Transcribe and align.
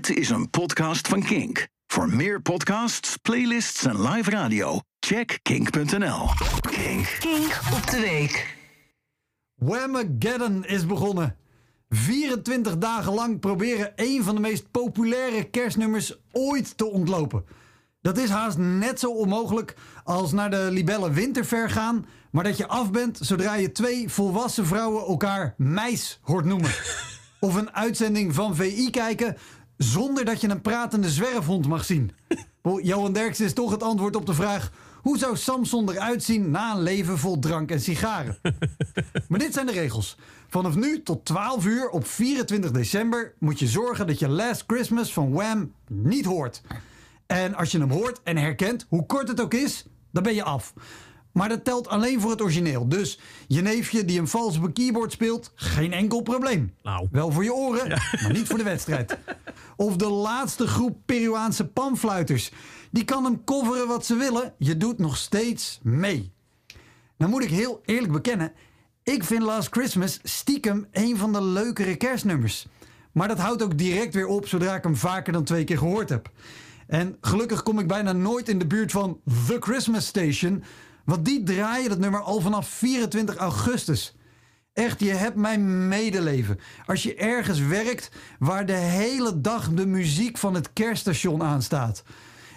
Dit 0.00 0.16
is 0.16 0.30
een 0.30 0.50
podcast 0.50 1.08
van 1.08 1.22
Kink. 1.22 1.68
Voor 1.86 2.08
meer 2.08 2.42
podcasts, 2.42 3.16
playlists 3.16 3.84
en 3.84 4.08
live 4.08 4.30
radio, 4.30 4.80
check 5.00 5.38
kink.nl. 5.42 6.28
Kink. 6.60 7.16
Kink 7.18 7.60
op 7.74 7.90
de 7.90 8.00
week. 8.00 8.56
Whamageddon 9.54 10.64
is 10.64 10.86
begonnen. 10.86 11.36
24 11.88 12.78
dagen 12.78 13.12
lang 13.12 13.40
proberen 13.40 13.92
een 13.96 14.22
van 14.22 14.34
de 14.34 14.40
meest 14.40 14.70
populaire 14.70 15.44
kerstnummers 15.44 16.16
ooit 16.32 16.76
te 16.76 16.86
ontlopen. 16.86 17.44
Dat 18.00 18.18
is 18.18 18.28
haast 18.28 18.58
net 18.58 19.00
zo 19.00 19.10
onmogelijk 19.10 19.74
als 20.04 20.32
naar 20.32 20.50
de 20.50 20.68
Libelle 20.70 21.10
Winterver 21.10 21.70
gaan, 21.70 22.06
maar 22.30 22.44
dat 22.44 22.56
je 22.56 22.68
af 22.68 22.90
bent 22.90 23.18
zodra 23.22 23.54
je 23.54 23.72
twee 23.72 24.08
volwassen 24.08 24.66
vrouwen 24.66 25.06
elkaar 25.06 25.54
meis 25.56 26.18
hoort 26.22 26.44
noemen. 26.44 26.70
Of 27.40 27.54
een 27.54 27.74
uitzending 27.74 28.34
van 28.34 28.56
VI 28.56 28.90
kijken 28.90 29.36
zonder 29.82 30.24
dat 30.24 30.40
je 30.40 30.48
een 30.48 30.60
pratende 30.60 31.10
zwerfhond 31.10 31.66
mag 31.66 31.84
zien. 31.84 32.10
Johan 32.82 33.12
Derks 33.12 33.40
is 33.40 33.52
toch 33.52 33.70
het 33.70 33.82
antwoord 33.82 34.16
op 34.16 34.26
de 34.26 34.34
vraag: 34.34 34.70
hoe 35.02 35.18
zou 35.18 35.36
Samson 35.36 35.90
eruit 35.90 36.22
zien 36.22 36.50
na 36.50 36.74
een 36.74 36.82
leven 36.82 37.18
vol 37.18 37.38
drank 37.38 37.70
en 37.70 37.80
sigaren? 37.80 38.38
Maar 39.28 39.38
dit 39.38 39.52
zijn 39.52 39.66
de 39.66 39.72
regels. 39.72 40.16
Vanaf 40.48 40.74
nu 40.74 41.02
tot 41.02 41.24
12 41.24 41.66
uur 41.66 41.88
op 41.88 42.06
24 42.06 42.70
december 42.70 43.34
moet 43.38 43.58
je 43.58 43.66
zorgen 43.66 44.06
dat 44.06 44.18
je 44.18 44.28
Last 44.28 44.64
Christmas 44.66 45.12
van 45.12 45.32
Wham 45.32 45.72
niet 45.88 46.24
hoort. 46.24 46.62
En 47.26 47.54
als 47.54 47.72
je 47.72 47.78
hem 47.78 47.90
hoort 47.90 48.20
en 48.24 48.36
herkent, 48.36 48.86
hoe 48.88 49.06
kort 49.06 49.28
het 49.28 49.40
ook 49.40 49.54
is, 49.54 49.84
dan 50.10 50.22
ben 50.22 50.34
je 50.34 50.42
af. 50.42 50.72
Maar 51.32 51.48
dat 51.48 51.64
telt 51.64 51.88
alleen 51.88 52.20
voor 52.20 52.30
het 52.30 52.42
origineel. 52.42 52.88
Dus 52.88 53.18
je 53.46 53.60
neefje 53.60 54.04
die 54.04 54.18
een 54.18 54.28
vals 54.28 54.56
op 54.56 54.62
een 54.62 54.72
keyboard 54.72 55.12
speelt, 55.12 55.52
geen 55.54 55.92
enkel 55.92 56.22
probleem. 56.22 56.74
Nou. 56.82 57.08
Wel 57.10 57.30
voor 57.30 57.44
je 57.44 57.54
oren, 57.54 57.88
maar 57.88 58.32
niet 58.32 58.46
voor 58.46 58.58
de 58.58 58.64
wedstrijd. 58.64 59.18
Of 59.80 59.96
de 59.96 60.08
laatste 60.08 60.66
groep 60.66 60.98
Peruaanse 61.06 61.68
panfluiters. 61.68 62.50
Die 62.90 63.04
kan 63.04 63.24
hem 63.24 63.44
coveren 63.44 63.86
wat 63.86 64.06
ze 64.06 64.14
willen. 64.14 64.54
Je 64.58 64.76
doet 64.76 64.98
nog 64.98 65.16
steeds 65.16 65.80
mee. 65.82 66.32
Nou 67.16 67.30
moet 67.30 67.42
ik 67.42 67.50
heel 67.50 67.80
eerlijk 67.84 68.12
bekennen. 68.12 68.52
Ik 69.02 69.24
vind 69.24 69.42
Last 69.42 69.68
Christmas 69.70 70.20
stiekem 70.22 70.86
een 70.92 71.16
van 71.16 71.32
de 71.32 71.42
leukere 71.42 71.96
kerstnummers. 71.96 72.66
Maar 73.12 73.28
dat 73.28 73.38
houdt 73.38 73.62
ook 73.62 73.78
direct 73.78 74.14
weer 74.14 74.26
op 74.26 74.46
zodra 74.46 74.74
ik 74.74 74.82
hem 74.82 74.96
vaker 74.96 75.32
dan 75.32 75.44
twee 75.44 75.64
keer 75.64 75.78
gehoord 75.78 76.08
heb. 76.08 76.30
En 76.86 77.16
gelukkig 77.20 77.62
kom 77.62 77.78
ik 77.78 77.86
bijna 77.86 78.12
nooit 78.12 78.48
in 78.48 78.58
de 78.58 78.66
buurt 78.66 78.92
van 78.92 79.20
The 79.24 79.56
Christmas 79.60 80.06
Station. 80.06 80.62
Want 81.04 81.24
die 81.24 81.42
draaien 81.42 81.88
dat 81.88 81.98
nummer 81.98 82.20
al 82.20 82.40
vanaf 82.40 82.68
24 82.68 83.36
augustus. 83.36 84.14
Echt, 84.80 85.00
je 85.00 85.10
hebt 85.10 85.36
mijn 85.36 85.88
medeleven. 85.88 86.60
Als 86.86 87.02
je 87.02 87.14
ergens 87.14 87.60
werkt 87.60 88.10
waar 88.38 88.66
de 88.66 88.72
hele 88.72 89.40
dag 89.40 89.70
de 89.70 89.86
muziek 89.86 90.38
van 90.38 90.54
het 90.54 90.72
kerststation 90.72 91.42
aanstaat. 91.42 92.02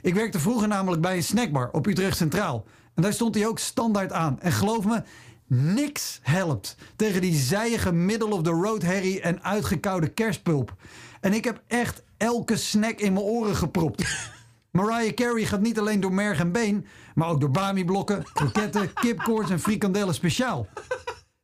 Ik 0.01 0.13
werkte 0.13 0.39
vroeger 0.39 0.67
namelijk 0.67 1.01
bij 1.01 1.15
een 1.15 1.23
snackbar 1.23 1.69
op 1.71 1.87
Utrecht 1.87 2.17
Centraal. 2.17 2.65
En 2.93 3.01
daar 3.01 3.13
stond 3.13 3.35
hij 3.35 3.47
ook 3.47 3.59
standaard 3.59 4.11
aan. 4.11 4.39
En 4.39 4.51
geloof 4.51 4.85
me, 4.85 5.03
niks 5.47 6.19
helpt 6.21 6.75
tegen 6.95 7.21
die 7.21 7.35
zijige 7.35 7.91
middle 7.91 8.33
of 8.33 8.41
the 8.41 8.49
road 8.49 8.81
herrie 8.81 9.21
en 9.21 9.43
uitgekoude 9.43 10.07
kerstpulp. 10.07 10.75
En 11.21 11.33
ik 11.33 11.43
heb 11.43 11.61
echt 11.67 12.03
elke 12.17 12.57
snack 12.57 12.99
in 12.99 13.13
mijn 13.13 13.25
oren 13.25 13.55
gepropt. 13.55 14.03
Mariah 14.71 15.13
Carey 15.13 15.45
gaat 15.45 15.61
niet 15.61 15.79
alleen 15.79 15.99
door 15.99 16.13
merg 16.13 16.39
en 16.39 16.51
been, 16.51 16.85
maar 17.15 17.29
ook 17.29 17.39
door 17.39 17.51
bami-blokken, 17.51 18.23
kroketten, 18.33 18.93
kipkoorts 18.93 19.51
en 19.51 19.59
frikandellen 19.59 20.13
speciaal. 20.13 20.67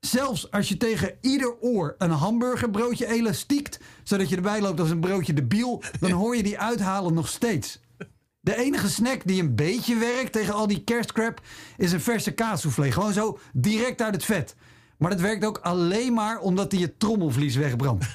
Zelfs 0.10 0.52
als 0.52 0.70
je 0.70 0.78
tegen 0.78 1.18
ieder 1.22 1.60
oor 1.60 1.96
een 1.98 2.12
hamburgerbroodje 2.12 3.08
elastiekt, 3.08 3.80
zodat 4.04 4.30
je 4.30 4.36
erbij 4.36 4.62
loopt 4.62 4.80
als 4.80 4.90
een 4.90 5.00
broodje 5.00 5.34
debiel, 5.34 5.84
dan 6.00 6.12
hoor 6.12 6.36
je 6.36 6.44
die 6.44 6.60
uithalen 6.60 7.14
nog 7.14 7.28
steeds. 7.28 7.80
De 8.40 8.56
enige 8.56 8.90
snack 8.90 9.22
die 9.26 9.42
een 9.42 9.56
beetje 9.56 9.96
werkt 9.96 10.32
tegen 10.32 10.54
al 10.54 10.68
die 10.68 10.84
kerstcrap 10.84 11.42
is 11.78 11.92
een 11.92 12.02
verse 12.02 12.32
kaassoufflé. 12.32 12.92
Gewoon 12.92 13.14
zo 13.14 13.40
direct 13.54 14.02
uit 14.02 14.14
het 14.14 14.26
vet. 14.26 14.56
Maar 14.98 15.10
dat 15.10 15.20
werkt 15.20 15.46
ook 15.46 15.58
alleen 15.58 16.14
maar 16.14 16.40
omdat 16.40 16.72
hij 16.72 16.82
je 16.82 16.98
trommelvlies 16.98 17.56
wegbrandt. 17.56 18.06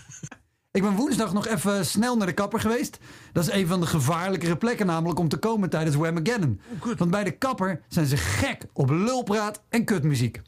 Ik 0.72 0.83
ben 0.83 0.97
woensdag 0.97 1.33
nog 1.33 1.47
even 1.47 1.87
snel 1.87 2.16
naar 2.16 2.27
de 2.27 2.33
kapper 2.33 2.60
geweest. 2.60 2.99
Dat 3.33 3.47
is 3.47 3.53
een 3.53 3.66
van 3.66 3.81
de 3.81 3.87
gevaarlijkere 3.87 4.56
plekken 4.56 4.87
namelijk 4.87 5.19
om 5.19 5.28
te 5.28 5.37
komen 5.37 5.71
tijdens 5.71 5.97
Whamageddon. 5.97 6.60
Want 6.97 7.10
bij 7.10 7.25
de 7.25 7.38
kapper 7.38 7.83
zijn 7.88 8.06
ze 8.06 8.16
gek 8.16 8.66
op 8.72 8.91
lulpraat 8.91 9.62
en 9.69 9.84
kutmuziek. 9.84 10.43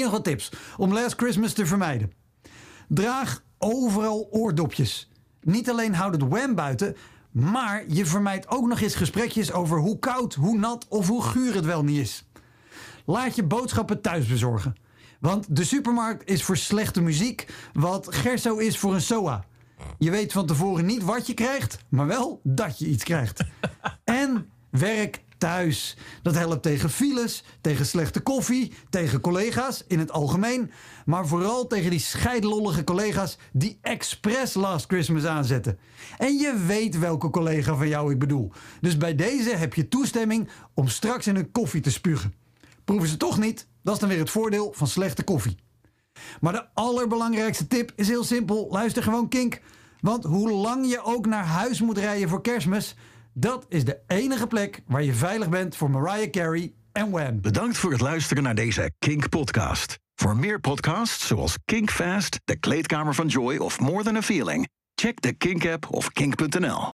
Nog 0.00 0.10
wat 0.10 0.24
tips 0.24 0.52
om 0.76 0.92
Last 0.92 1.14
Christmas 1.16 1.52
te 1.52 1.66
vermijden. 1.66 2.12
Draag 2.88 3.42
overal 3.58 4.28
oordopjes. 4.30 5.10
Niet 5.40 5.70
alleen 5.70 5.94
houdt 5.94 6.20
het 6.20 6.30
Wham 6.30 6.54
buiten, 6.54 6.96
maar 7.30 7.84
je 7.88 8.06
vermijdt 8.06 8.48
ook 8.48 8.66
nog 8.66 8.80
eens 8.80 8.94
gesprekjes 8.94 9.52
over 9.52 9.78
hoe 9.78 9.98
koud, 9.98 10.34
hoe 10.34 10.58
nat 10.58 10.86
of 10.88 11.08
hoe 11.08 11.22
guur 11.22 11.54
het 11.54 11.64
wel 11.64 11.84
niet 11.84 11.98
is. 11.98 12.24
Laat 13.04 13.36
je 13.36 13.42
boodschappen 13.42 14.00
thuis 14.00 14.26
bezorgen. 14.26 14.76
Want 15.20 15.56
de 15.56 15.64
supermarkt 15.64 16.28
is 16.28 16.42
voor 16.42 16.56
slechte 16.56 17.00
muziek 17.00 17.46
wat 17.72 18.14
Gerso 18.14 18.56
is 18.56 18.78
voor 18.78 18.94
een 18.94 19.00
SOA. 19.00 19.44
Je 19.98 20.10
weet 20.10 20.32
van 20.32 20.46
tevoren 20.46 20.86
niet 20.86 21.02
wat 21.02 21.26
je 21.26 21.34
krijgt, 21.34 21.78
maar 21.88 22.06
wel 22.06 22.40
dat 22.42 22.78
je 22.78 22.86
iets 22.86 23.04
krijgt. 23.04 23.42
En 24.04 24.50
werk 24.70 25.22
thuis. 25.42 25.96
Dat 26.22 26.34
helpt 26.34 26.62
tegen 26.62 26.90
files, 26.90 27.44
tegen 27.60 27.86
slechte 27.86 28.20
koffie, 28.20 28.72
tegen 28.90 29.20
collega's 29.20 29.84
in 29.86 29.98
het 29.98 30.12
algemeen. 30.12 30.70
Maar 31.04 31.26
vooral 31.26 31.66
tegen 31.66 31.90
die 31.90 32.00
scheidlollige 32.00 32.84
collega's 32.84 33.38
die 33.52 33.78
expres 33.80 34.54
Last 34.54 34.86
Christmas 34.86 35.24
aanzetten. 35.24 35.78
En 36.18 36.36
je 36.36 36.64
weet 36.66 36.98
welke 36.98 37.30
collega 37.30 37.74
van 37.74 37.88
jou 37.88 38.12
ik 38.12 38.18
bedoel. 38.18 38.52
Dus 38.80 38.96
bij 38.96 39.14
deze 39.14 39.56
heb 39.56 39.74
je 39.74 39.88
toestemming 39.88 40.48
om 40.74 40.88
straks 40.88 41.26
in 41.26 41.36
een 41.36 41.50
koffie 41.50 41.80
te 41.80 41.90
spugen. 41.90 42.34
Proeven 42.84 43.08
ze 43.08 43.16
toch 43.16 43.38
niet? 43.38 43.66
Dat 43.82 43.94
is 43.94 44.00
dan 44.00 44.08
weer 44.08 44.18
het 44.18 44.30
voordeel 44.30 44.72
van 44.76 44.86
slechte 44.86 45.22
koffie. 45.22 45.56
Maar 46.40 46.52
de 46.52 46.66
allerbelangrijkste 46.74 47.66
tip 47.66 47.92
is 47.96 48.08
heel 48.08 48.24
simpel. 48.24 48.68
Luister 48.70 49.02
gewoon 49.02 49.28
Kink. 49.28 49.60
Want 50.00 50.24
hoe 50.24 50.50
lang 50.50 50.90
je 50.90 51.02
ook 51.02 51.26
naar 51.26 51.44
huis 51.44 51.80
moet 51.80 51.98
rijden 51.98 52.28
voor 52.28 52.42
kerstmis... 52.42 52.96
dat 53.32 53.66
is 53.68 53.84
de 53.84 53.98
enige 54.06 54.46
plek 54.46 54.82
waar 54.86 55.02
je 55.02 55.14
veilig 55.14 55.48
bent 55.48 55.76
voor 55.76 55.90
Mariah 55.90 56.30
Carey 56.30 56.72
en 56.92 57.10
Wham. 57.10 57.40
Bedankt 57.40 57.78
voor 57.78 57.90
het 57.92 58.00
luisteren 58.00 58.42
naar 58.42 58.54
deze 58.54 58.92
Kink-podcast. 58.98 59.98
Voor 60.14 60.36
meer 60.36 60.60
podcasts 60.60 61.26
zoals 61.26 61.58
Kink 61.64 61.90
Fast, 61.90 62.40
De 62.44 62.56
Kleedkamer 62.56 63.14
van 63.14 63.26
Joy 63.26 63.56
of 63.56 63.80
More 63.80 64.02
Than 64.02 64.16
a 64.16 64.22
Feeling, 64.22 64.68
check 64.94 65.20
de 65.20 65.32
Kink-app 65.32 65.90
of 65.90 66.10
kink.nl. 66.12 66.90